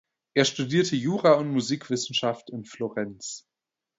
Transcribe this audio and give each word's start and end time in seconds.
Er 0.33 0.45
studierte 0.45 0.95
Jura 0.95 1.33
und 1.33 1.51
Musikwissenschaft 1.51 2.49
in 2.49 2.65
Florenz. 2.65 3.45